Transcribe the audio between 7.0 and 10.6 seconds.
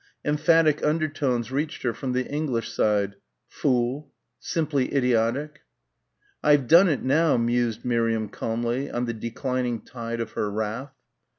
now," mused Miriam calmly, on the declining tide of her